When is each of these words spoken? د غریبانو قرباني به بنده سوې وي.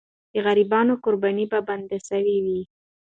د 0.33 0.35
غریبانو 0.45 0.93
قرباني 1.03 1.45
به 1.51 1.59
بنده 1.67 1.97
سوې 2.09 2.37
وي. 2.45 2.61